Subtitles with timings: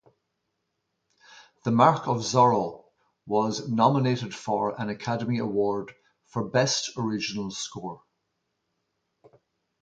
[1.63, 2.85] "The Mark of Zorro"
[3.27, 5.93] was nominated for an Academy Award
[6.25, 8.01] for Best original score.